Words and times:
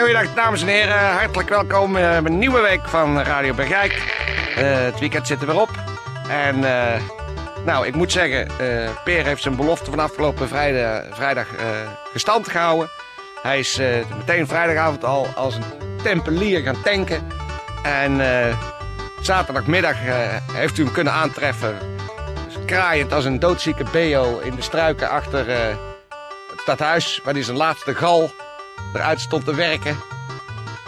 Goedendag 0.00 0.34
dames 0.34 0.62
en 0.62 0.68
heren, 0.68 0.98
hartelijk 0.98 1.48
welkom 1.48 1.96
eh, 1.96 2.02
bij 2.02 2.32
een 2.32 2.38
nieuwe 2.38 2.60
week 2.60 2.88
van 2.88 3.20
Radio 3.20 3.54
Bergijk. 3.54 3.92
Eh, 4.56 4.62
het 4.64 5.00
weekend 5.00 5.26
zit 5.26 5.40
er 5.40 5.46
weer 5.46 5.60
op. 5.60 5.70
En 6.28 6.64
eh, 6.64 7.00
nou, 7.64 7.86
ik 7.86 7.94
moet 7.94 8.12
zeggen, 8.12 8.48
Peer 9.04 9.24
heeft 9.24 9.42
zijn 9.42 9.56
belofte 9.56 9.90
van 9.90 9.98
afgelopen 9.98 10.48
vrijdag, 10.48 11.02
vrijdag 11.10 11.46
gestand 12.12 12.48
gehouden. 12.48 12.88
Hij 13.42 13.58
is 13.58 13.80
meteen 14.18 14.46
vrijdagavond 14.46 15.04
al 15.04 15.26
als 15.34 15.54
een 15.54 15.64
tempelier 16.02 16.60
gaan 16.60 16.82
tanken. 16.82 17.26
En 17.82 18.20
zaterdagmiddag 19.20 19.96
heeft 20.52 20.78
u 20.78 20.84
hem 20.84 20.92
kunnen 20.92 21.12
aantreffen. 21.12 21.78
Kraaiend 22.66 23.12
als 23.12 23.24
een 23.24 23.38
doodzieke 23.38 23.84
beo 23.92 24.38
in 24.38 24.54
de 24.54 24.62
struiken 24.62 25.10
achter 25.10 25.46
het 26.50 26.60
stadhuis. 26.60 27.20
Waar 27.24 27.34
hij 27.34 27.42
zijn 27.42 27.56
laatste 27.56 27.94
gal 27.94 28.30
eruit 28.94 29.20
stond 29.20 29.44
te 29.44 29.54
werken. 29.54 29.96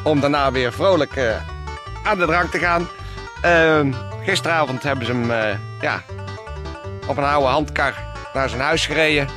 Om 0.02 0.20
daarna 0.20 0.52
weer 0.52 0.73
vrolijk 0.73 1.16
eh, 1.16 1.37
aan 2.05 2.19
de 2.19 2.27
drank 2.27 2.50
te 2.50 2.59
gaan. 2.59 2.88
Ehm, 3.42 3.92
gisteravond 4.25 4.83
hebben 4.83 5.06
ze 5.06 5.12
hem 5.12 5.30
eh, 5.30 5.58
ja, 5.80 6.02
op 7.06 7.17
een 7.17 7.25
oude 7.25 7.48
handkar 7.48 7.94
naar 8.34 8.48
zijn 8.48 8.61
huis 8.61 8.86
gereden. 8.86 9.28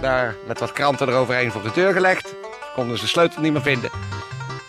Daar 0.00 0.34
met 0.46 0.58
wat 0.60 0.72
kranten 0.72 1.08
eroverheen 1.08 1.52
voor 1.52 1.62
de 1.62 1.70
deur 1.74 1.92
gelegd. 1.92 2.28
Ze 2.28 2.36
konden 2.74 2.96
ze 2.96 3.02
de 3.02 3.08
sleutel 3.08 3.42
niet 3.42 3.52
meer 3.52 3.62
vinden. 3.62 3.90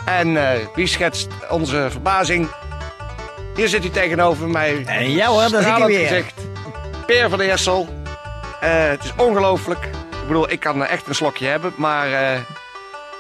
En 0.06 0.38
eh, 0.38 0.60
wie 0.76 0.88
schetst 0.88 1.28
onze 1.50 1.88
verbazing? 1.90 2.48
Hier 3.56 3.68
zit 3.68 3.82
hij 3.82 3.92
tegenover 3.92 4.48
mij. 4.48 4.86
En 4.86 5.12
ja 5.12 5.28
hoor, 5.28 5.50
daar 5.50 5.64
zit 5.64 5.78
hij 5.78 5.86
weer. 5.86 6.08
gezicht. 6.08 6.34
Peer 7.06 7.30
van 7.30 7.38
der 7.38 7.50
Essel. 7.50 7.88
Eh, 8.60 8.88
het 8.88 9.04
is 9.04 9.14
ongelooflijk. 9.18 9.86
Ik 9.86 10.28
bedoel, 10.28 10.52
ik 10.52 10.60
kan 10.60 10.86
echt 10.86 11.08
een 11.08 11.16
slokje 11.16 11.48
hebben, 11.48 11.74
maar 11.76 12.08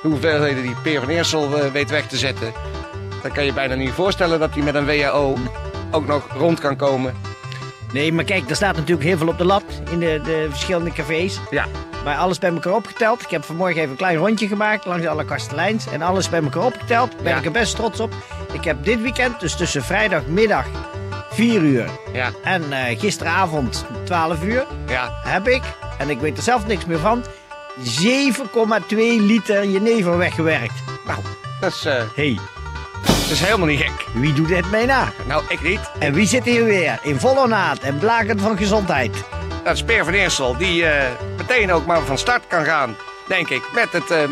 de 0.01 0.07
hoeveelheden 0.07 0.63
die 0.63 0.75
Peer 0.83 0.99
van 0.99 1.09
Eersel 1.09 1.57
eh, 1.57 1.71
weet 1.71 1.89
weg 1.89 2.07
te 2.07 2.17
zetten, 2.17 2.53
dan 3.21 3.31
kan 3.31 3.45
je 3.45 3.53
bijna 3.53 3.75
niet 3.75 3.91
voorstellen 3.91 4.39
dat 4.39 4.53
hij 4.53 4.63
met 4.63 4.75
een 4.75 4.85
WHO 4.85 5.37
ook 5.91 6.07
nog 6.07 6.27
rond 6.37 6.59
kan 6.59 6.75
komen. 6.75 7.13
Nee, 7.93 8.13
maar 8.13 8.23
kijk, 8.23 8.49
er 8.49 8.55
staat 8.55 8.75
natuurlijk 8.75 9.07
heel 9.07 9.17
veel 9.17 9.27
op 9.27 9.37
de 9.37 9.45
lat 9.45 9.63
in 9.91 9.99
de, 9.99 10.21
de 10.23 10.45
verschillende 10.49 10.91
cafés. 10.91 11.39
Ja, 11.49 11.65
Maar 12.03 12.17
alles 12.17 12.39
bij 12.39 12.49
elkaar 12.49 12.73
opgeteld. 12.73 13.21
Ik 13.21 13.29
heb 13.29 13.43
vanmorgen 13.43 13.77
even 13.77 13.89
een 13.89 13.95
klein 13.97 14.17
rondje 14.17 14.47
gemaakt 14.47 14.85
langs 14.85 15.05
alle 15.05 15.25
kasteleins. 15.25 15.87
En 15.87 16.01
alles 16.01 16.29
bij 16.29 16.41
elkaar 16.43 16.65
opgeteld. 16.65 17.17
Ben 17.23 17.31
Ja. 17.31 17.37
ik 17.37 17.45
er 17.45 17.51
best 17.51 17.75
trots 17.75 17.99
op. 17.99 18.13
Ik 18.51 18.63
heb 18.63 18.83
dit 18.83 19.01
weekend, 19.01 19.39
dus 19.39 19.55
tussen 19.55 19.83
vrijdagmiddag 19.83 20.65
4 21.29 21.61
uur 21.61 21.85
ja, 22.13 22.29
en 22.43 22.63
eh, 22.71 22.99
gisteravond 22.99 23.85
12 24.03 24.43
uur, 24.43 24.65
ja. 24.87 25.11
heb 25.23 25.47
ik, 25.47 25.61
en 25.97 26.09
ik 26.09 26.19
weet 26.19 26.37
er 26.37 26.43
zelf 26.43 26.67
niks 26.67 26.85
meer 26.85 26.99
van, 26.99 27.23
7,2 27.83 28.95
liter 29.19 29.65
jenever 29.65 30.17
weggewerkt. 30.17 30.83
Nou, 31.05 31.19
dat 31.59 31.71
is, 31.71 31.85
eh, 31.85 32.03
hey, 32.15 32.39
dat 33.05 33.31
is 33.31 33.39
helemaal 33.39 33.67
niet 33.67 33.79
gek. 33.79 34.05
wie 34.13 34.33
doet 34.33 34.47
dit 34.47 34.71
mij 34.71 34.85
na? 34.85 35.11
Nou, 35.27 35.43
ik 35.47 35.61
niet. 35.61 35.79
En 35.99 36.13
wie 36.13 36.27
zit 36.27 36.43
hier 36.43 36.65
weer 36.65 36.99
in 37.01 37.19
volle 37.19 37.47
naad 37.47 37.79
en 37.79 37.97
blakend 37.97 38.41
van 38.41 38.57
gezondheid? 38.57 39.11
Dat 39.63 39.75
is 39.75 39.83
Peer 39.83 40.03
van 40.03 40.13
Eersel, 40.13 40.57
die 40.57 40.85
eh, 40.85 41.11
meteen 41.37 41.71
ook 41.71 41.85
maar 41.85 42.01
van 42.01 42.17
start 42.17 42.47
kan 42.47 42.65
gaan, 42.65 42.95
denk 43.27 43.49
ik, 43.49 43.61
met 43.73 43.91
het 43.91 44.11
eh, 44.11 44.23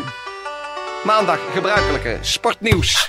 maandag 1.04 1.38
gebruikelijke 1.52 2.18
sportnieuws. 2.20 3.08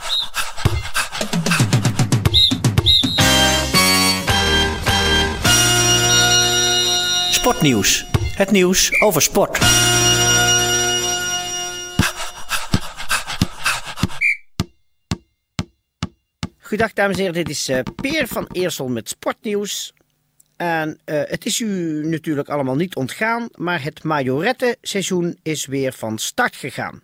Sportnieuws. 7.31 8.05
Het 8.35 8.51
nieuws 8.51 9.01
over 9.01 9.21
sport. 9.21 9.59
Goedendag 16.69 16.95
dames 16.95 17.15
en 17.17 17.21
heren, 17.21 17.43
dit 17.43 17.49
is 17.49 17.67
eh, 17.67 17.79
Peer 17.95 18.27
van 18.27 18.47
Eersel 18.51 18.87
met 18.87 19.09
sportnieuws. 19.09 19.93
En 20.55 20.99
eh, 21.05 21.21
het 21.25 21.45
is 21.45 21.59
u 21.59 21.67
natuurlijk 22.07 22.49
allemaal 22.49 22.75
niet 22.75 22.95
ontgaan, 22.95 23.49
maar 23.55 23.83
het 23.83 24.03
majorette-seizoen 24.03 25.39
is 25.43 25.65
weer 25.65 25.93
van 25.93 26.17
start 26.17 26.55
gegaan. 26.55 27.01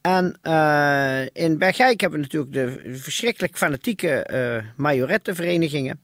En 0.00 0.38
eh, 0.42 1.22
in 1.32 1.58
Bergijk 1.58 2.00
hebben 2.00 2.20
we 2.20 2.24
natuurlijk 2.24 2.52
de 2.52 2.98
verschrikkelijk 2.98 3.56
fanatieke 3.56 4.10
eh 4.10 4.64
majorettenverenigingen. 4.76 6.00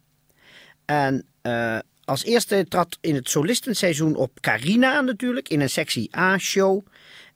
En 0.84 1.26
als 2.04 2.24
eerste 2.24 2.66
trad 2.68 2.98
in 3.00 3.14
het 3.14 3.30
solistenseizoen 3.30 4.16
op 4.16 4.40
Carina 4.40 5.00
natuurlijk, 5.00 5.48
in 5.48 5.60
een 5.60 5.70
sectie 5.70 6.16
A-show. 6.16 6.86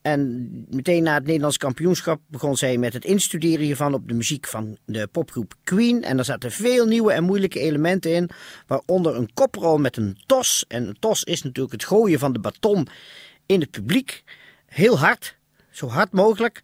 En 0.04 0.50
meteen 0.70 1.02
na 1.02 1.14
het 1.14 1.26
Nederlands 1.26 1.56
kampioenschap 1.56 2.20
begon 2.26 2.56
zij 2.56 2.78
met 2.78 2.92
het 2.92 3.04
instuderen 3.04 3.64
hiervan 3.64 3.94
op 3.94 4.08
de 4.08 4.14
muziek 4.14 4.46
van 4.46 4.76
de 4.84 5.06
popgroep 5.06 5.54
Queen. 5.62 6.02
En 6.02 6.18
er 6.18 6.24
zaten 6.24 6.50
veel 6.50 6.86
nieuwe 6.86 7.12
en 7.12 7.24
moeilijke 7.24 7.60
elementen 7.60 8.14
in, 8.14 8.30
waaronder 8.66 9.16
een 9.16 9.30
koprol 9.34 9.78
met 9.78 9.96
een 9.96 10.18
tos. 10.26 10.64
En 10.68 10.88
een 10.88 10.96
tos 10.98 11.24
is 11.24 11.42
natuurlijk 11.42 11.72
het 11.72 11.84
gooien 11.84 12.18
van 12.18 12.32
de 12.32 12.38
baton 12.38 12.86
in 13.46 13.60
het 13.60 13.70
publiek. 13.70 14.24
Heel 14.66 14.98
hard, 14.98 15.36
zo 15.70 15.88
hard 15.88 16.12
mogelijk. 16.12 16.62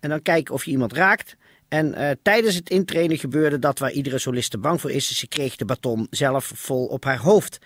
En 0.00 0.08
dan 0.08 0.22
kijken 0.22 0.54
of 0.54 0.64
je 0.64 0.70
iemand 0.70 0.92
raakt. 0.92 1.36
En 1.68 1.94
eh, 1.94 2.10
tijdens 2.22 2.54
het 2.54 2.70
intrainen 2.70 3.18
gebeurde 3.18 3.58
dat 3.58 3.78
waar 3.78 3.92
iedere 3.92 4.18
soliste 4.18 4.58
bang 4.58 4.80
voor 4.80 4.90
is. 4.90 5.18
Ze 5.18 5.26
kreeg 5.26 5.56
de 5.56 5.64
baton 5.64 6.06
zelf 6.10 6.52
vol 6.54 6.86
op 6.86 7.04
haar 7.04 7.18
hoofd. 7.18 7.58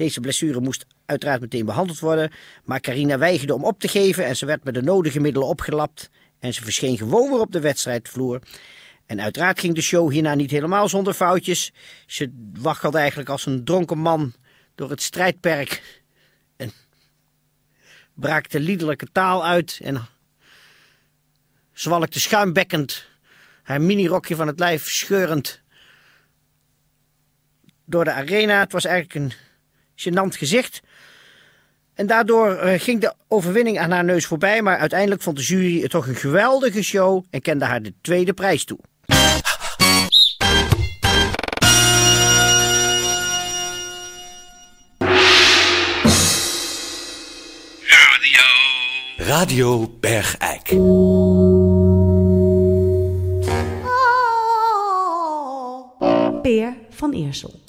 Deze 0.00 0.20
blessure 0.20 0.60
moest 0.60 0.86
uiteraard 1.06 1.40
meteen 1.40 1.64
behandeld 1.64 1.98
worden. 1.98 2.30
Maar 2.64 2.80
Carina 2.80 3.18
weigerde 3.18 3.54
om 3.54 3.64
op 3.64 3.80
te 3.80 3.88
geven 3.88 4.24
en 4.24 4.36
ze 4.36 4.46
werd 4.46 4.64
met 4.64 4.74
de 4.74 4.82
nodige 4.82 5.20
middelen 5.20 5.48
opgelapt. 5.48 6.10
En 6.38 6.54
ze 6.54 6.62
verscheen 6.62 6.98
gewoon 6.98 7.30
weer 7.30 7.40
op 7.40 7.52
de 7.52 7.60
wedstrijdvloer. 7.60 8.40
En 9.06 9.20
uiteraard 9.20 9.60
ging 9.60 9.74
de 9.74 9.80
show 9.80 10.10
hierna 10.10 10.34
niet 10.34 10.50
helemaal 10.50 10.88
zonder 10.88 11.14
foutjes. 11.14 11.72
Ze 12.06 12.50
waggelde 12.52 12.98
eigenlijk 12.98 13.28
als 13.28 13.46
een 13.46 13.64
dronken 13.64 13.98
man 13.98 14.32
door 14.74 14.90
het 14.90 15.02
strijdperk. 15.02 16.02
En 16.56 16.72
braakte 18.14 18.60
liederlijke 18.60 19.08
taal 19.12 19.46
uit 19.46 19.80
en 19.82 20.06
zwalkte 21.72 22.20
schuimbekkend 22.20 23.06
haar 23.62 23.80
minirokje 23.80 24.36
van 24.36 24.46
het 24.46 24.58
lijf 24.58 24.88
scheurend 24.88 25.62
door 27.84 28.04
de 28.04 28.12
arena. 28.12 28.60
Het 28.60 28.72
was 28.72 28.84
eigenlijk 28.84 29.14
een 29.14 29.48
gênant 30.00 30.36
gezicht. 30.36 30.80
En 31.94 32.06
daardoor 32.06 32.56
eh, 32.56 32.80
ging 32.80 33.00
de 33.00 33.14
overwinning 33.28 33.78
aan 33.78 33.90
haar 33.90 34.04
neus 34.04 34.26
voorbij, 34.26 34.62
maar 34.62 34.78
uiteindelijk 34.78 35.22
vond 35.22 35.36
de 35.36 35.42
jury 35.42 35.80
het 35.80 35.90
toch 35.90 36.06
een 36.06 36.14
geweldige 36.14 36.82
show 36.82 37.24
en 37.30 37.40
kende 37.40 37.64
haar 37.64 37.82
de 37.82 37.94
tweede 38.00 38.32
prijs 38.32 38.64
toe. 38.64 38.78
Radio 49.16 49.88
Bergijk. 50.00 50.68
Peer 56.42 56.76
van 56.90 57.12
Eersel. 57.12 57.60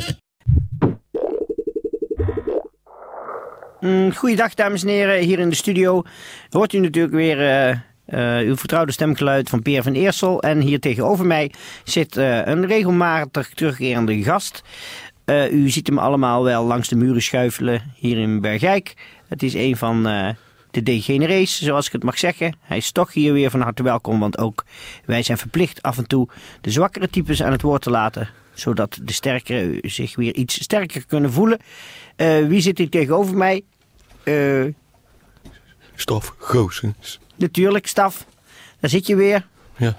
Goeiedag 4.13 4.54
dames 4.54 4.81
en 4.81 4.89
heren, 4.89 5.19
hier 5.19 5.39
in 5.39 5.50
de 5.50 5.56
studio 5.56 6.04
hoort 6.50 6.74
u 6.74 6.80
natuurlijk 6.80 7.13
weer 7.13 7.39
eh, 7.39 7.69
eh, 8.06 8.48
uw 8.48 8.56
vertrouwde 8.56 8.92
stemgeluid 8.92 9.50
van 9.50 9.62
Peer 9.62 9.83
van 9.83 9.94
Eersel. 9.94 10.42
En 10.42 10.60
hier 10.60 10.80
tegenover 10.80 11.25
mij 11.25 11.51
zit 11.83 12.18
eh, 12.18 12.45
een 12.45 12.66
regelmatig 12.66 13.50
terugkerende 13.50 14.24
gast. 14.24 14.63
U 15.51 15.69
ziet 15.69 15.88
hem 15.88 15.98
allemaal 15.98 16.44
wel 16.44 16.66
langs 16.66 16.88
de 16.88 16.95
muren 16.95 17.22
schuifelen 17.22 17.94
hier 17.95 18.18
in 18.18 18.42
Bergijk. 18.42 18.94
Het 19.28 19.44
is 19.44 19.54
een 19.54 19.78
van 19.78 20.04
de 20.72 20.84
degenerees, 20.84 21.62
zoals 21.62 21.86
ik 21.86 21.92
het 21.92 22.04
mag 22.04 22.18
zeggen. 22.18 22.56
Hij 22.62 22.77
is 22.77 22.92
toch 22.92 23.13
hier 23.13 23.34
weer 23.34 23.50
van 23.50 23.62
harte 23.62 23.84
welkom, 23.84 24.19
want 24.19 24.38
ook 24.38 24.66
wij 25.06 25.24
zijn 25.24 25.38
verplicht 25.38 25.81
af 25.81 25.98
en 25.98 26.07
toe 26.07 26.27
de 26.62 26.72
zwakkere 26.72 27.10
types 27.10 27.44
aan 27.44 27.51
het 27.51 27.62
woord 27.62 27.81
te 27.81 27.89
laten. 27.89 28.30
Zodat 28.53 29.00
de 29.01 29.13
sterkere 29.13 29.80
zich 29.81 30.15
weer 30.15 30.33
iets 30.36 30.62
sterker 30.63 31.06
kunnen 31.06 31.31
voelen. 31.31 31.59
Eh, 32.15 32.48
wie 32.48 32.62
zit 32.62 32.77
hier 32.77 32.89
tegenover 32.89 33.38
mij? 33.38 33.62
Eh, 34.24 34.65
Stof 35.95 36.36
Goosens. 36.38 37.19
natuurlijk, 37.36 37.88
Staf. 37.88 38.25
Daar 38.80 38.89
zit 38.89 39.07
je 39.07 39.15
weer. 39.15 39.48
Ja, 39.77 39.95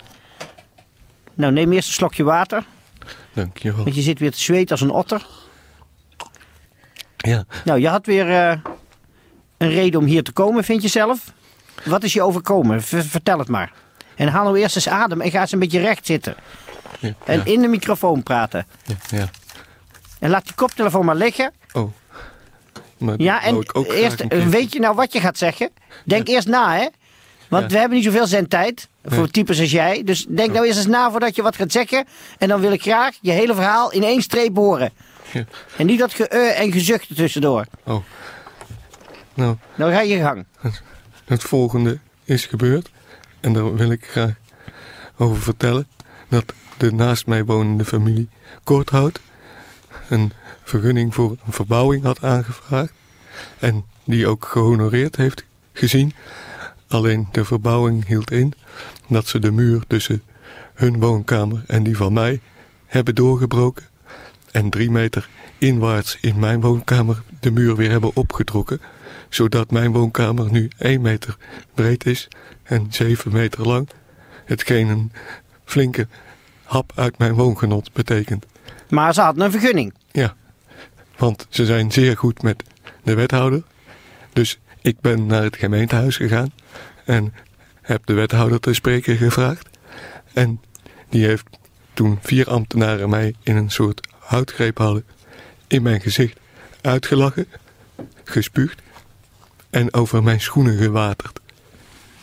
Nou, 1.34 1.52
neem 1.52 1.72
eerst 1.72 1.88
een 1.88 1.94
slokje 1.94 2.22
water. 2.24 2.64
dankjewel. 3.32 3.82
Want 3.84 3.94
je 3.96 4.02
zit 4.02 4.18
weer 4.18 4.30
te 4.32 4.40
zweten 4.40 4.70
als 4.70 4.80
een 4.80 4.90
otter. 4.90 5.26
Ja, 7.16 7.44
Nou, 7.64 7.80
je 7.80 7.88
had 7.88 8.06
weer 8.06 8.30
eh, 8.30 8.58
een 9.58 9.68
reden 9.70 10.00
om 10.00 10.06
hier 10.06 10.22
te 10.22 10.32
komen, 10.32 10.64
vind 10.64 10.82
je 10.82 10.88
zelf? 10.88 11.32
Wat 11.84 12.02
is 12.02 12.12
je 12.12 12.22
overkomen? 12.22 12.82
V- 12.82 13.04
vertel 13.10 13.38
het 13.38 13.48
maar. 13.48 13.72
En 14.16 14.28
haal 14.28 14.44
nou 14.44 14.58
eerst 14.58 14.76
eens 14.76 14.88
adem 14.88 15.20
en 15.20 15.30
ga 15.30 15.40
eens 15.40 15.52
een 15.52 15.58
beetje 15.58 15.80
recht 15.80 16.06
zitten. 16.06 16.34
Ja, 17.00 17.12
En 17.24 17.46
in 17.46 17.60
de 17.60 17.68
microfoon 17.68 18.22
praten. 18.22 18.66
ja. 19.10 19.30
En 20.18 20.30
laat 20.30 20.44
die 20.44 20.54
koptelefoon 20.54 21.04
maar 21.04 21.14
liggen. 21.16 21.52
Oh. 21.72 21.92
Maar 22.98 23.14
Ja, 23.20 23.42
en 23.44 23.66
eerst, 23.88 24.24
weet 24.48 24.72
je 24.72 24.80
nou 24.80 24.94
wat 24.94 25.12
je 25.12 25.20
gaat 25.20 25.38
zeggen? 25.38 25.70
Denk 26.04 26.28
eerst 26.28 26.48
na, 26.48 26.74
hè? 26.76 26.86
Want 27.48 27.72
we 27.72 27.78
hebben 27.78 27.96
niet 27.96 28.06
zoveel 28.06 28.26
zendtijd 28.26 28.88
voor 29.04 29.28
types 29.30 29.60
als 29.60 29.70
jij. 29.70 30.02
Dus 30.04 30.26
denk 30.28 30.52
nou 30.52 30.66
eerst 30.66 30.78
eens 30.78 30.86
na 30.86 31.10
voordat 31.10 31.36
je 31.36 31.42
wat 31.42 31.56
gaat 31.56 31.72
zeggen. 31.72 32.06
En 32.38 32.48
dan 32.48 32.60
wil 32.60 32.72
ik 32.72 32.82
graag 32.82 33.14
je 33.20 33.30
hele 33.30 33.54
verhaal 33.54 33.92
in 33.92 34.02
één 34.02 34.22
streep 34.22 34.56
horen. 34.56 34.92
Ja. 35.32 35.44
En 35.76 35.86
niet 35.86 35.98
dat 35.98 36.14
ge 36.14 36.28
en 36.28 36.72
gezucht 36.72 37.16
tussendoor. 37.16 37.66
Oh. 37.84 38.04
Nou, 39.34 39.56
Nou 39.74 39.92
ga 39.92 40.00
je 40.00 40.18
gang. 40.20 40.44
het 41.24 41.42
volgende 41.42 41.98
is 42.24 42.46
gebeurd. 42.46 42.90
En 43.40 43.52
daar 43.52 43.74
wil 43.74 43.90
ik 43.90 44.04
graag 44.10 44.32
over 45.18 45.42
vertellen. 45.42 45.86
Dat 46.28 46.44
de 46.82 46.92
naast 46.92 47.26
mij 47.26 47.44
wonende 47.44 47.84
familie 47.84 48.28
Korthout 48.64 49.20
een 50.08 50.32
vergunning 50.62 51.14
voor 51.14 51.30
een 51.30 51.52
verbouwing 51.52 52.02
had 52.02 52.22
aangevraagd. 52.22 52.92
En 53.58 53.84
die 54.04 54.26
ook 54.26 54.44
gehonoreerd 54.44 55.16
heeft 55.16 55.44
gezien. 55.72 56.12
Alleen 56.88 57.28
de 57.32 57.44
verbouwing 57.44 58.06
hield 58.06 58.30
in 58.30 58.52
dat 59.08 59.26
ze 59.26 59.38
de 59.38 59.50
muur 59.50 59.82
tussen 59.86 60.22
hun 60.74 61.00
woonkamer 61.00 61.64
en 61.66 61.82
die 61.82 61.96
van 61.96 62.12
mij 62.12 62.40
hebben 62.86 63.14
doorgebroken. 63.14 63.84
En 64.50 64.70
drie 64.70 64.90
meter 64.90 65.28
inwaarts 65.58 66.18
in 66.20 66.38
mijn 66.38 66.60
woonkamer 66.60 67.22
de 67.40 67.50
muur 67.50 67.76
weer 67.76 67.90
hebben 67.90 68.16
opgetrokken. 68.16 68.80
Zodat 69.28 69.70
mijn 69.70 69.92
woonkamer 69.92 70.50
nu 70.50 70.70
één 70.78 71.00
meter 71.00 71.36
breed 71.74 72.06
is 72.06 72.28
en 72.62 72.86
zeven 72.90 73.32
meter 73.32 73.66
lang. 73.66 73.88
Hetgeen 74.44 74.88
een 74.88 75.12
flinke 75.64 76.06
hap 76.72 76.92
uit 76.94 77.18
mijn 77.18 77.34
woongenot 77.34 77.92
betekent. 77.92 78.46
Maar 78.88 79.14
ze 79.14 79.20
hadden 79.20 79.44
een 79.44 79.50
vergunning. 79.50 79.94
Ja, 80.10 80.34
want 81.16 81.46
ze 81.48 81.66
zijn 81.66 81.92
zeer 81.92 82.16
goed 82.16 82.42
met 82.42 82.62
de 83.02 83.14
wethouder. 83.14 83.62
Dus 84.32 84.58
ik 84.80 85.00
ben 85.00 85.26
naar 85.26 85.42
het 85.42 85.56
gemeentehuis 85.56 86.16
gegaan 86.16 86.52
en 87.04 87.34
heb 87.80 88.06
de 88.06 88.12
wethouder 88.12 88.60
te 88.60 88.72
spreken 88.72 89.16
gevraagd. 89.16 89.68
En 90.32 90.60
die 91.08 91.26
heeft 91.26 91.46
toen 91.94 92.18
vier 92.22 92.48
ambtenaren 92.50 93.08
mij 93.08 93.34
in 93.42 93.56
een 93.56 93.70
soort 93.70 94.08
houtgreep 94.18 94.78
hadden 94.78 95.04
in 95.66 95.82
mijn 95.82 96.00
gezicht 96.00 96.38
uitgelachen, 96.80 97.46
gespuugd 98.24 98.82
en 99.70 99.94
over 99.94 100.22
mijn 100.22 100.40
schoenen 100.40 100.76
gewaterd. 100.76 101.40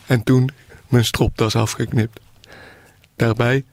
En 0.06 0.24
toen 0.24 0.50
mijn 0.88 1.06
stropdas 1.06 1.56
afgeknipt. 1.56 2.19
Daarbij 3.16 3.63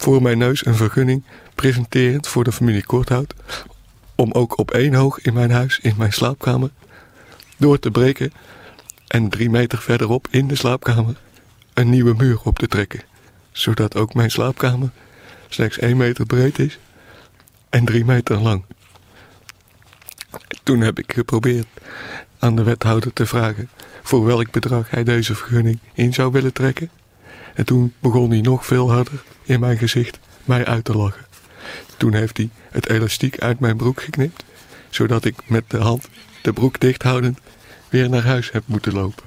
voor 0.00 0.22
mijn 0.22 0.38
neus 0.38 0.66
een 0.66 0.74
vergunning 0.74 1.24
presenterend 1.54 2.28
voor 2.28 2.44
de 2.44 2.52
familie 2.52 2.86
Korthout. 2.86 3.34
Om 4.14 4.32
ook 4.32 4.58
op 4.58 4.70
één 4.70 4.94
hoog 4.94 5.20
in 5.20 5.34
mijn 5.34 5.50
huis, 5.50 5.78
in 5.82 5.94
mijn 5.96 6.12
slaapkamer, 6.12 6.70
door 7.56 7.78
te 7.78 7.90
breken 7.90 8.32
en 9.06 9.28
drie 9.28 9.50
meter 9.50 9.78
verderop 9.78 10.28
in 10.30 10.48
de 10.48 10.54
slaapkamer 10.54 11.16
een 11.74 11.90
nieuwe 11.90 12.14
muur 12.14 12.40
op 12.44 12.58
te 12.58 12.66
trekken. 12.66 13.00
Zodat 13.52 13.96
ook 13.96 14.14
mijn 14.14 14.30
slaapkamer 14.30 14.90
slechts 15.48 15.78
één 15.78 15.96
meter 15.96 16.26
breed 16.26 16.58
is 16.58 16.78
en 17.68 17.84
drie 17.84 18.04
meter 18.04 18.40
lang. 18.40 18.64
Toen 20.62 20.80
heb 20.80 20.98
ik 20.98 21.12
geprobeerd 21.12 21.66
aan 22.38 22.56
de 22.56 22.62
wethouder 22.62 23.12
te 23.12 23.26
vragen 23.26 23.68
voor 24.02 24.24
welk 24.24 24.50
bedrag 24.50 24.90
hij 24.90 25.04
deze 25.04 25.34
vergunning 25.34 25.78
in 25.92 26.14
zou 26.14 26.32
willen 26.32 26.52
trekken. 26.52 26.90
En 27.54 27.64
toen 27.64 27.94
begon 27.98 28.30
hij 28.30 28.40
nog 28.40 28.66
veel 28.66 28.90
harder 28.90 29.22
in 29.42 29.60
mijn 29.60 29.78
gezicht 29.78 30.18
mij 30.44 30.64
uit 30.66 30.84
te 30.84 30.96
lachen. 30.96 31.24
Toen 31.96 32.14
heeft 32.14 32.36
hij 32.36 32.48
het 32.70 32.88
elastiek 32.88 33.38
uit 33.38 33.60
mijn 33.60 33.76
broek 33.76 34.02
geknipt, 34.02 34.44
zodat 34.90 35.24
ik 35.24 35.48
met 35.48 35.70
de 35.70 35.78
hand 35.78 36.08
de 36.42 36.52
broek 36.52 36.80
dichthoudend 36.80 37.38
weer 37.88 38.08
naar 38.08 38.24
huis 38.24 38.50
heb 38.50 38.62
moeten 38.66 38.92
lopen. 38.92 39.24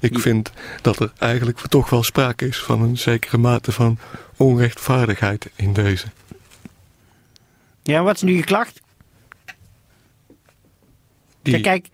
Ik 0.00 0.18
vind 0.18 0.52
dat 0.82 1.00
er 1.00 1.12
eigenlijk 1.18 1.58
toch 1.58 1.90
wel 1.90 2.02
sprake 2.02 2.46
is 2.46 2.58
van 2.58 2.82
een 2.82 2.98
zekere 2.98 3.38
mate 3.38 3.72
van 3.72 3.98
onrechtvaardigheid 4.36 5.50
in 5.54 5.72
deze. 5.72 6.06
Ja, 7.82 8.02
wat 8.02 8.14
is 8.14 8.22
nu 8.22 8.36
je 8.36 8.44
klacht? 8.44 8.80
Die, 11.42 11.56
Ja, 11.56 11.62
kijk, 11.62 11.88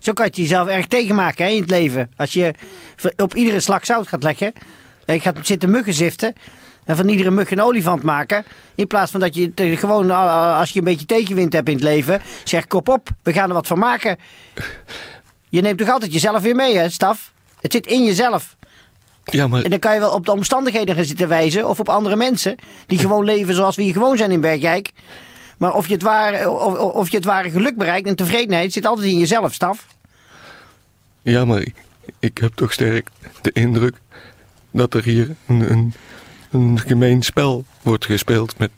zo 0.00 0.12
kan 0.12 0.24
je 0.24 0.30
het 0.30 0.40
jezelf 0.40 0.68
erg 0.68 0.86
tegenmaken 0.86 1.44
hè, 1.44 1.50
in 1.50 1.60
het 1.60 1.70
leven. 1.70 2.10
Als 2.16 2.32
je 2.32 2.54
op 3.16 3.34
iedere 3.34 3.60
slag 3.60 3.86
zout 3.86 4.08
gaat 4.08 4.22
leggen. 4.22 4.52
En 5.04 5.14
je 5.14 5.20
gaat 5.20 5.38
zitten 5.42 5.70
muggen 5.70 5.94
ziften. 5.94 6.34
En 6.84 6.96
van 6.96 7.08
iedere 7.08 7.30
mug 7.30 7.50
een 7.50 7.62
olifant 7.62 8.02
maken. 8.02 8.44
In 8.74 8.86
plaats 8.86 9.10
van 9.10 9.20
dat 9.20 9.34
je 9.34 9.42
het, 9.42 9.60
eh, 9.60 9.78
gewoon, 9.78 10.10
eh, 10.10 10.58
als 10.58 10.70
je 10.70 10.78
een 10.78 10.84
beetje 10.84 11.06
tegenwind 11.06 11.52
hebt 11.52 11.68
in 11.68 11.74
het 11.74 11.84
leven. 11.84 12.22
Zeg 12.44 12.66
kop 12.66 12.88
op, 12.88 13.08
we 13.22 13.32
gaan 13.32 13.48
er 13.48 13.54
wat 13.54 13.66
van 13.66 13.78
maken. 13.78 14.16
Je 15.48 15.60
neemt 15.60 15.78
toch 15.78 15.90
altijd 15.90 16.12
jezelf 16.12 16.42
weer 16.42 16.54
mee, 16.54 16.76
hè, 16.76 16.90
staf? 16.90 17.32
Het 17.60 17.72
zit 17.72 17.86
in 17.86 18.04
jezelf. 18.04 18.56
ja, 19.24 19.46
maar 19.46 19.62
En 19.62 19.70
dan 19.70 19.78
kan 19.78 19.94
je 19.94 20.00
wel 20.00 20.12
op 20.12 20.26
de 20.26 20.32
omstandigheden 20.32 20.94
gaan 20.94 21.04
zitten 21.04 21.28
wijzen. 21.28 21.68
Of 21.68 21.80
op 21.80 21.88
andere 21.88 22.16
mensen. 22.16 22.56
Die 22.86 22.98
gewoon 23.08 23.24
leven 23.24 23.54
zoals 23.54 23.76
we 23.76 23.82
hier 23.82 23.92
gewoon 23.92 24.16
zijn 24.16 24.30
in 24.30 24.40
Bergijk. 24.40 24.90
Maar 25.60 25.74
of 25.74 25.86
je 25.86 25.92
het 25.92 26.02
ware, 26.02 26.50
of, 26.50 26.78
of 26.78 27.10
je 27.10 27.16
het 27.16 27.24
ware 27.24 27.50
geluk 27.50 27.76
bereikt 27.76 28.08
en 28.08 28.16
tevredenheid 28.16 28.72
zit 28.72 28.86
altijd 28.86 29.06
in 29.06 29.18
jezelf, 29.18 29.54
staf. 29.54 29.86
Ja, 31.22 31.44
maar 31.44 31.60
ik, 31.60 31.74
ik 32.18 32.38
heb 32.38 32.54
toch 32.54 32.72
sterk 32.72 33.08
de 33.40 33.52
indruk 33.52 33.94
dat 34.70 34.94
er 34.94 35.02
hier 35.02 35.34
een, 35.46 35.70
een, 35.70 35.94
een 36.50 36.78
gemeen 36.78 37.22
spel 37.22 37.64
wordt 37.82 38.04
gespeeld 38.04 38.58
met, 38.58 38.70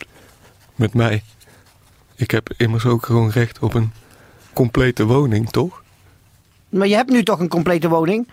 met 0.74 0.94
mij. 0.94 1.22
Ik 2.16 2.30
heb 2.30 2.50
immers 2.56 2.86
ook 2.86 3.06
gewoon 3.06 3.30
recht 3.30 3.58
op 3.58 3.74
een 3.74 3.92
complete 4.52 5.04
woning, 5.04 5.50
toch? 5.50 5.82
Maar 6.68 6.88
je 6.88 6.94
hebt 6.94 7.10
nu 7.10 7.22
toch 7.22 7.40
een 7.40 7.48
complete 7.48 7.88
woning. 7.88 8.28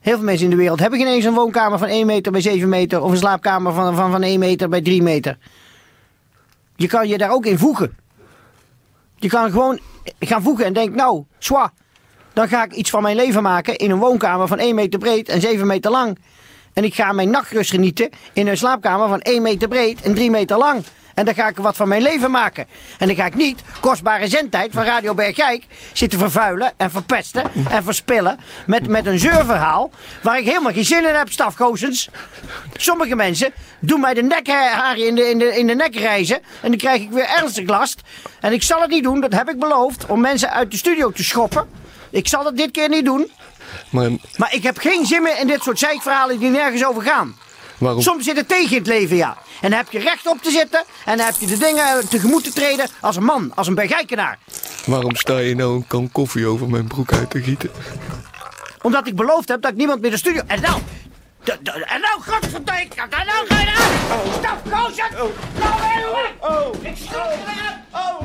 Heel 0.00 0.16
veel 0.16 0.24
mensen 0.24 0.44
in 0.44 0.50
de 0.50 0.56
wereld 0.56 0.80
hebben 0.80 0.98
geen 0.98 1.08
eens 1.08 1.24
een 1.24 1.34
woonkamer 1.34 1.78
van 1.78 1.88
1 1.88 2.06
meter 2.06 2.32
bij 2.32 2.40
7 2.40 2.68
meter. 2.68 3.02
Of 3.02 3.10
een 3.10 3.16
slaapkamer 3.16 3.72
van, 3.72 3.94
van, 3.96 4.10
van 4.10 4.22
1 4.22 4.38
meter 4.38 4.68
bij 4.68 4.82
3 4.82 5.02
meter. 5.02 5.38
Je 6.78 6.86
kan 6.86 7.08
je 7.08 7.18
daar 7.18 7.30
ook 7.30 7.46
in 7.46 7.58
voegen. 7.58 7.96
Je 9.16 9.28
kan 9.28 9.50
gewoon 9.50 9.78
gaan 10.20 10.42
voegen 10.42 10.64
en 10.64 10.72
denk, 10.72 10.94
nou, 10.94 11.24
zwa. 11.38 11.72
Dan 12.32 12.48
ga 12.48 12.64
ik 12.64 12.72
iets 12.72 12.90
van 12.90 13.02
mijn 13.02 13.16
leven 13.16 13.42
maken 13.42 13.76
in 13.76 13.90
een 13.90 13.98
woonkamer 13.98 14.46
van 14.46 14.58
1 14.58 14.74
meter 14.74 14.98
breed 14.98 15.28
en 15.28 15.40
7 15.40 15.66
meter 15.66 15.90
lang. 15.90 16.18
En 16.72 16.84
ik 16.84 16.94
ga 16.94 17.12
mijn 17.12 17.30
nachtrust 17.30 17.70
genieten 17.70 18.10
in 18.32 18.46
een 18.46 18.56
slaapkamer 18.56 19.08
van 19.08 19.20
1 19.20 19.42
meter 19.42 19.68
breed 19.68 20.02
en 20.02 20.14
3 20.14 20.30
meter 20.30 20.58
lang. 20.58 20.84
En 21.18 21.24
dan 21.24 21.34
ga 21.34 21.48
ik 21.48 21.56
wat 21.56 21.76
van 21.76 21.88
mijn 21.88 22.02
leven 22.02 22.30
maken. 22.30 22.66
En 22.98 23.06
dan 23.06 23.16
ga 23.16 23.26
ik 23.26 23.34
niet 23.34 23.62
kostbare 23.80 24.28
zendtijd 24.28 24.72
van 24.72 24.84
Radio 24.84 25.14
Bergijk 25.14 25.64
zitten 25.92 26.18
vervuilen 26.18 26.72
en 26.76 26.90
verpesten 26.90 27.50
en 27.70 27.82
verspillen 27.84 28.38
met, 28.66 28.88
met 28.88 29.06
een 29.06 29.18
zeurverhaal 29.18 29.90
waar 30.22 30.38
ik 30.38 30.44
helemaal 30.44 30.72
geen 30.72 30.84
zin 30.84 31.08
in 31.08 31.14
heb, 31.14 31.32
stafgozens. 31.32 32.08
Sommige 32.72 33.16
mensen 33.16 33.52
doen 33.80 34.00
mij 34.00 34.14
de 34.14 34.22
nekharen 34.22 35.06
in 35.06 35.14
de, 35.14 35.30
in, 35.30 35.38
de, 35.38 35.58
in 35.58 35.66
de 35.66 35.74
nek 35.74 35.96
reizen 35.96 36.36
en 36.36 36.68
dan 36.68 36.76
krijg 36.78 37.02
ik 37.02 37.10
weer 37.10 37.28
ernstig 37.28 37.68
last. 37.68 38.00
En 38.40 38.52
ik 38.52 38.62
zal 38.62 38.80
het 38.80 38.90
niet 38.90 39.02
doen, 39.02 39.20
dat 39.20 39.32
heb 39.32 39.48
ik 39.48 39.58
beloofd, 39.58 40.06
om 40.06 40.20
mensen 40.20 40.50
uit 40.50 40.70
de 40.70 40.76
studio 40.76 41.10
te 41.10 41.24
schoppen. 41.24 41.68
Ik 42.10 42.28
zal 42.28 42.44
het 42.44 42.56
dit 42.56 42.70
keer 42.70 42.88
niet 42.88 43.04
doen. 43.04 43.30
Maar 43.90 44.10
Maar 44.36 44.54
ik 44.54 44.62
heb 44.62 44.78
geen 44.78 45.06
zin 45.06 45.22
meer 45.22 45.38
in 45.38 45.46
dit 45.46 45.62
soort 45.62 45.78
zeikverhalen 45.78 46.38
die 46.38 46.50
nergens 46.50 46.84
over 46.84 47.02
gaan. 47.02 47.36
Waarom, 47.78 48.02
Soms 48.02 48.24
zit 48.24 48.36
het 48.36 48.48
tegen 48.48 48.70
in 48.70 48.76
het 48.78 48.86
leven, 48.86 49.16
ja. 49.16 49.36
En 49.60 49.70
dan 49.70 49.78
heb 49.78 49.90
je 49.90 49.98
recht 49.98 50.26
op 50.26 50.42
te 50.42 50.50
zitten 50.50 50.84
en 51.04 51.16
dan 51.16 51.26
heb 51.26 51.34
je 51.38 51.46
de 51.46 51.58
dingen 51.58 52.08
tegemoet 52.08 52.44
te 52.44 52.52
treden 52.52 52.88
als 53.00 53.16
een 53.16 53.24
man, 53.24 53.52
als 53.54 53.66
een 53.66 53.74
bergijkenaar. 53.74 54.38
waarom 54.86 55.16
sta 55.16 55.38
je 55.38 55.54
nou 55.54 55.74
een 55.74 55.86
kan 55.86 56.12
koffie 56.12 56.46
over 56.46 56.68
mijn 56.68 56.86
broek 56.86 57.12
uit 57.12 57.30
te 57.30 57.42
gieten? 57.42 57.70
Omdat 58.82 59.06
ik 59.06 59.16
beloofd 59.16 59.48
heb 59.48 59.62
dat 59.62 59.70
ik 59.70 59.76
niemand 59.76 60.00
meer 60.00 60.10
de 60.10 60.16
studio... 60.16 60.42
En 60.46 60.60
nou... 60.60 60.80
de- 61.44 61.58
de- 61.62 61.70
En 61.84 62.00
nou, 62.00 62.20
godverdomme, 62.20 62.80
en 62.94 63.08
nou 63.26 63.46
ga 63.48 63.60
je 63.60 63.66
eruit! 63.66 64.34
Stap, 64.38 64.74
gozer! 64.74 65.10
Nou, 65.58 65.80
heel 65.80 66.12
weg! 66.12 66.90
Ik 66.90 66.96
stap 66.96 67.30
eruit! 67.30 67.76
Oh, 67.92 68.20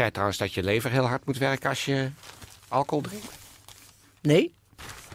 jij 0.00 0.10
trouwens 0.10 0.38
dat 0.38 0.52
je 0.52 0.62
lever 0.62 0.90
heel 0.90 1.06
hard 1.06 1.26
moet 1.26 1.38
werken 1.38 1.68
als 1.68 1.84
je 1.84 2.10
alcohol 2.68 3.02
drinkt? 3.02 3.38
Nee? 4.20 4.54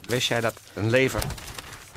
Wist 0.08 0.28
jij 0.28 0.42
dat 0.42 0.62
een 0.74 0.90
lever 0.90 1.24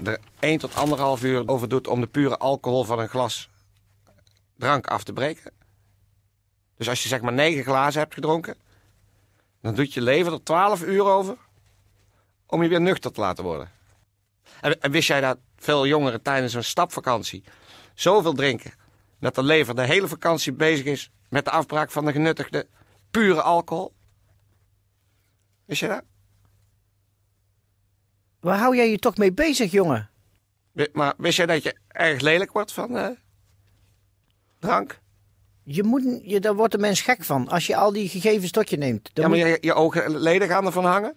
er 0.05 0.19
1 0.39 0.59
tot 0.59 0.73
1,5 1.19 1.25
uur 1.25 1.49
over 1.49 1.69
doet 1.69 1.87
om 1.87 2.01
de 2.01 2.07
pure 2.07 2.39
alcohol 2.39 2.85
van 2.85 2.99
een 2.99 3.09
glas 3.09 3.49
drank 4.57 4.87
af 4.87 5.05
te 5.05 5.13
breken? 5.13 5.53
Dus 6.77 6.89
als 6.89 7.03
je 7.03 7.09
zeg 7.09 7.21
maar 7.21 7.33
9 7.33 7.65
glazen 7.65 8.01
hebt 8.01 8.15
gedronken, 8.15 8.57
dan 9.61 9.75
doet 9.75 9.95
je 9.95 10.01
lever 10.01 10.33
er 10.33 10.43
12 10.43 10.83
uur 10.83 11.05
over 11.05 11.37
om 12.47 12.63
je 12.63 12.69
weer 12.69 12.81
nuchter 12.81 13.13
te 13.13 13.21
laten 13.21 13.45
worden. 13.45 13.71
En, 14.61 14.81
en 14.81 14.91
wist 14.91 15.09
jij 15.09 15.21
dat 15.21 15.39
veel 15.57 15.87
jongeren 15.87 16.23
tijdens 16.23 16.55
een 16.55 16.65
stapvakantie 16.65 17.45
zoveel 17.95 18.33
drinken 18.33 18.73
dat 19.21 19.35
de 19.35 19.43
lever 19.43 19.75
de 19.75 19.87
hele 19.87 20.09
vakantie 20.09 20.53
bezig 20.53 20.85
is 20.85 21.11
met 21.29 21.45
de 21.45 21.51
afbraak 21.51 21.91
van 21.91 22.05
de 22.05 22.13
genuttigde 22.13 22.67
pure 23.11 23.43
alcohol? 23.43 23.95
Wist 25.65 25.81
je 25.81 25.89
dat? 25.89 26.03
Waar 28.41 28.59
hou 28.59 28.77
jij 28.77 28.91
je 28.91 28.99
toch 28.99 29.17
mee 29.17 29.33
bezig, 29.33 29.71
jongen? 29.71 30.11
Maar 30.93 31.15
wist 31.17 31.37
jij 31.37 31.47
dat 31.47 31.63
je 31.63 31.77
erg 31.89 32.21
lelijk 32.21 32.53
wordt 32.53 32.73
van 32.73 32.97
eh, 32.97 33.09
drank? 34.59 35.01
Je 35.63 35.83
moet, 35.83 36.21
je, 36.23 36.41
daar 36.41 36.55
wordt 36.55 36.73
de 36.73 36.79
mens 36.79 37.01
gek 37.01 37.25
van 37.25 37.49
als 37.49 37.67
je 37.67 37.77
al 37.77 37.93
die 37.93 38.09
gegevens 38.09 38.51
tot 38.51 38.71
je 38.71 38.77
neemt. 38.77 39.11
Dan 39.13 39.25
Ja, 39.25 39.31
maar 39.31 39.49
je, 39.49 39.59
je 39.61 39.75
ogenleden 39.75 40.49
gaan 40.49 40.67
ervan 40.67 40.85
hangen. 40.85 41.17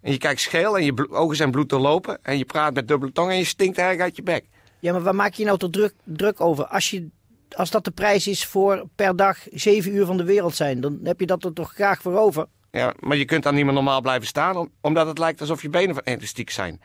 En 0.00 0.12
je 0.12 0.18
kijkt 0.18 0.40
scheel 0.40 0.78
en 0.78 0.84
je 0.84 1.08
ogen 1.10 1.36
zijn 1.36 1.50
bloed 1.50 1.68
doorlopen. 1.68 2.18
En 2.22 2.38
je 2.38 2.44
praat 2.44 2.74
met 2.74 2.88
dubbele 2.88 3.12
tong 3.12 3.30
en 3.30 3.36
je 3.36 3.44
stinkt 3.44 3.78
erg 3.78 4.00
uit 4.00 4.16
je 4.16 4.22
bek. 4.22 4.44
ja, 4.78 4.92
maar 4.92 5.02
waar 5.02 5.14
maak 5.14 5.34
je 5.34 5.44
nou 5.44 5.58
toch 5.58 5.70
druk, 5.70 5.94
druk 6.04 6.40
over? 6.40 6.66
Als, 6.66 6.90
je, 6.90 7.08
als 7.54 7.70
dat 7.70 7.84
de 7.84 7.90
prijs 7.90 8.26
is 8.26 8.46
voor 8.46 8.88
per 8.94 9.16
dag 9.16 9.38
zeven 9.52 9.94
uur 9.94 10.06
van 10.06 10.16
de 10.16 10.24
wereld 10.24 10.54
zijn, 10.54 10.80
dan 10.80 11.00
heb 11.02 11.20
je 11.20 11.26
dat 11.26 11.44
er 11.44 11.52
toch 11.52 11.72
graag 11.72 12.02
voor 12.02 12.18
over? 12.18 12.46
Ja, 12.70 12.94
maar 13.00 13.16
je 13.16 13.24
kunt 13.24 13.42
dan 13.42 13.54
niet 13.54 13.64
meer 13.64 13.74
normaal 13.74 14.00
blijven 14.00 14.26
staan, 14.26 14.56
om- 14.56 14.72
omdat 14.80 15.06
het 15.06 15.18
lijkt 15.18 15.40
alsof 15.40 15.62
je 15.62 15.68
benen 15.68 15.94
van 15.94 16.04
elastiek 16.04 16.50
zijn. 16.50 16.80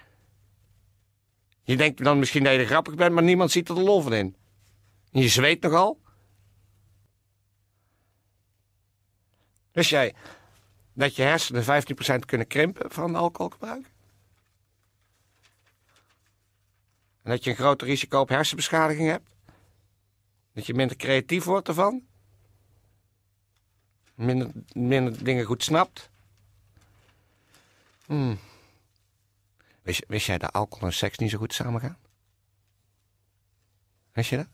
Je 1.64 1.78
denkt 1.78 2.04
dan 2.04 2.20
misschien 2.20 2.44
dat 2.44 2.54
je 2.54 2.66
grappig 2.66 2.96
bent, 2.96 3.14
maar 3.14 3.24
niemand 3.24 3.52
ziet 3.52 3.70
er 3.70 3.76
de 3.76 3.82
lol 3.82 4.02
van 4.02 4.14
in. 4.14 4.36
En 5.12 5.22
je 5.22 5.28
zweet 5.28 5.62
nogal. 5.62 6.00
Wist 9.72 9.90
jij 9.90 10.14
dat 10.94 11.16
je 11.16 11.22
hersenen 11.22 11.64
15% 11.64 12.26
kunnen 12.26 12.48
krimpen 12.48 12.92
van 12.92 13.16
alcoholgebruik? 13.16 13.86
En 17.24 17.32
dat 17.32 17.44
je 17.44 17.50
een 17.50 17.56
groter 17.56 17.88
risico 17.88 18.20
op 18.20 18.30
hersenbeschadiging 18.30 19.10
hebt? 19.10 19.30
Dat 20.54 20.66
je 20.66 20.74
minder 20.74 20.98
creatief 20.98 21.44
wordt 21.44 21.68
ervan? 21.68 22.02
Minder, 24.16 24.52
minder 24.74 25.24
dingen 25.24 25.46
goed 25.46 25.64
snapt? 25.64 26.10
Hmm. 28.06 28.40
Wist, 29.82 30.04
wist 30.08 30.26
jij 30.26 30.38
dat 30.38 30.54
alcohol 30.54 30.88
en 30.88 30.94
seks 30.94 31.18
niet 31.18 31.30
zo 31.30 31.38
goed 31.38 31.54
samengaan? 31.54 31.98
Wist 34.12 34.30
je 34.30 34.38
dat? 34.38 34.48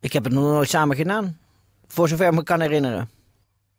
Ik 0.00 0.12
heb 0.12 0.24
het 0.24 0.32
nog 0.32 0.42
nooit 0.42 0.68
samen 0.68 0.96
gedaan. 0.96 1.38
Voor 1.86 2.08
zover 2.08 2.26
ik 2.26 2.32
me 2.32 2.42
kan 2.42 2.60
herinneren. 2.60 3.10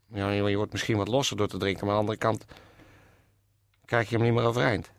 Ja, 0.07 0.29
je, 0.29 0.43
je 0.43 0.55
wordt 0.55 0.71
misschien 0.71 0.97
wat 0.97 1.07
losser 1.07 1.37
door 1.37 1.47
te 1.47 1.57
drinken, 1.57 1.85
maar 1.85 1.95
aan 1.95 2.05
de 2.05 2.11
andere 2.11 2.27
kant 2.27 2.45
krijg 3.85 4.09
je 4.09 4.15
hem 4.15 4.25
niet 4.25 4.33
meer 4.33 4.43
overeind. 4.43 4.91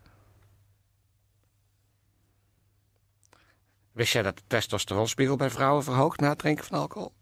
Wist 3.96 4.12
jij 4.12 4.22
dat 4.22 4.36
de 4.36 4.42
testosteronspiegel 4.46 5.36
bij 5.36 5.50
vrouwen 5.50 5.84
verhoogt 5.84 6.20
na 6.20 6.28
het 6.28 6.38
drinken 6.38 6.64
van 6.64 6.78
alcohol? 6.78 7.12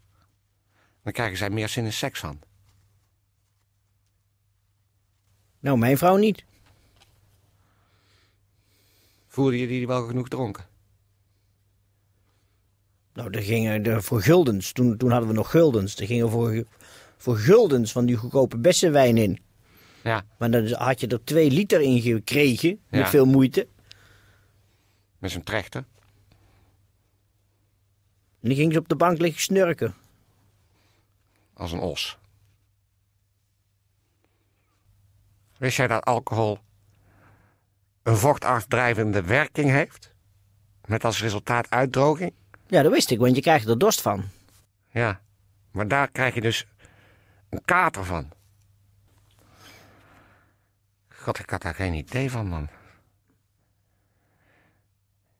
Dan 1.03 1.13
krijgen 1.13 1.37
zij 1.37 1.51
meer 1.51 1.69
zin 1.69 1.85
in 1.85 1.93
seks 1.93 2.21
van. 2.21 2.41
Nou, 5.61 5.79
mijn 5.79 5.99
vrouw 5.99 6.17
niet. 6.17 6.45
Voelde 9.29 9.59
je 9.59 9.67
die 9.67 9.87
wel 9.87 10.07
genoeg 10.07 10.29
dronken? 10.29 10.65
Nou, 13.13 13.31
er 13.31 13.43
gingen 13.43 13.85
er 13.85 14.03
voor 14.03 14.23
guldens. 14.23 14.73
Toen, 14.73 14.97
toen 14.97 15.11
hadden 15.11 15.29
we 15.29 15.35
nog 15.35 15.51
guldens. 15.51 15.97
Er 15.97 16.07
gingen 16.07 16.31
voor, 16.31 16.65
voor 17.17 17.37
guldens 17.37 17.93
van 17.93 18.07
die 18.07 18.17
goedkope 18.17 18.59
bessenwijn 18.59 19.17
in. 19.17 19.39
Ja, 20.03 20.25
Maar 20.39 20.51
dan 20.51 20.73
had 20.73 21.01
je 21.01 21.07
er 21.07 21.25
twee 21.25 21.51
liter 21.51 21.81
in 21.81 22.01
gekregen. 22.01 22.81
Met 22.89 23.01
Ja. 23.01 23.09
veel 23.09 23.27
moeite. 23.27 23.69
met 25.19 25.31
zijn 25.31 25.45
trechter. 25.45 25.85
En 28.45 28.51
die 28.51 28.59
ging 28.59 28.73
ze 28.73 28.79
op 28.79 28.89
de 28.89 28.97
bank 28.97 29.19
liggen 29.19 29.43
snurken. 29.43 29.95
als 31.55 31.73
een 31.73 31.79
os. 31.79 32.19
Wist 35.57 35.77
jij 35.77 35.87
dat 35.87 36.05
alcohol 36.05 36.59
een 38.03 38.17
vochtafdrijvende 38.17 39.23
werking 39.23 39.71
heeft? 39.71 40.15
Met 40.85 41.05
als 41.05 41.21
resultaat 41.21 41.71
uitdroging? 41.71 42.33
Ja, 42.67 42.83
dat 42.83 42.93
wist 42.93 43.11
ik, 43.11 43.19
want 43.19 43.35
je 43.35 43.43
krijgt 43.43 43.69
er 43.69 43.79
dorst 43.79 44.01
van. 44.01 44.25
Ja, 44.91 45.21
maar 45.71 45.89
daar 45.89 46.11
krijg 46.11 46.35
je 46.35 46.41
dus 46.41 46.67
een 47.49 47.65
kater 47.65 48.05
van. 48.05 48.33
God, 51.09 51.39
ik 51.39 51.51
had 51.51 51.63
daar 51.63 51.75
geen 51.75 51.95
idee 51.95 52.31
van, 52.31 52.47
man. 52.47 52.69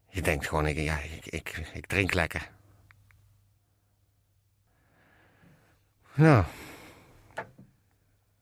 Je 0.09 0.23
denkt 0.23 0.49
gewoon, 0.49 0.67
ik, 0.67 0.77
ja, 0.77 0.99
ik, 0.99 1.27
ik, 1.27 1.71
ik 1.73 1.87
drink 1.87 2.15
lekker. 2.15 2.53
Nou, 6.15 6.45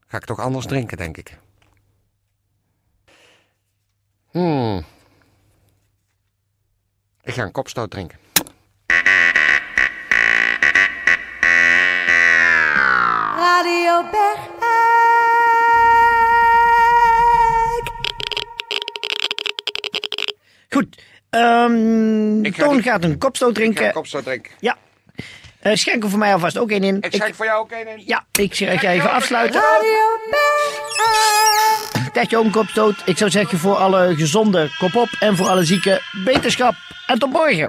ga 0.07 0.17
ik 0.17 0.25
toch 0.25 0.39
anders 0.41 0.67
drinken, 0.67 0.97
denk 0.97 1.17
ik. 1.17 1.39
Hmm. 4.31 4.85
Ik 7.23 7.35
ga 7.35 7.43
een 7.43 7.53
kopstoot 7.53 7.91
drinken. 7.91 8.19
Radio 13.37 14.03
Bergijk. 14.13 14.61
Goed. 20.71 21.03
ehm 21.31 22.45
Ik 22.45 22.55
ga 22.57 22.65
Toon 22.65 22.75
die- 22.75 22.83
gaat 22.83 23.05
een 23.05 23.19
kopstoot 23.19 23.49
Ik 23.51 23.55
ga 23.57 23.61
drinken. 23.63 23.87
een 23.87 23.93
kopstoot 23.93 24.25
drinken. 24.25 24.51
Ja. 24.61 24.77
Uh, 25.63 25.75
schenk 25.75 26.03
er 26.03 26.11
voor 26.11 26.19
mij 26.19 26.33
alvast 26.33 26.59
ook 26.59 26.71
één 26.71 26.85
in. 26.85 26.97
Ik 27.01 27.15
schenk 27.15 27.35
voor 27.35 27.47
jou 27.47 27.61
ook 27.61 27.71
één 27.71 27.89
in. 27.89 28.03
Ja, 28.07 28.25
ik 28.33 28.55
ga 28.55 28.91
even 28.91 29.11
afsluiten. 29.11 29.63
Tetje 32.13 32.41
omkopstoot. 32.41 33.03
Ik 33.05 33.19
zou 33.19 33.31
zeggen 33.31 33.59
voor 33.59 33.75
alle 33.75 34.15
gezonde 34.15 34.71
kop 34.79 34.97
op 34.97 35.09
en 35.21 35.37
voor 35.37 35.49
alle 35.49 35.65
zieken 35.65 36.01
beterschap. 36.25 36.75
En 37.07 37.19
tot 37.19 37.33
morgen. 37.33 37.69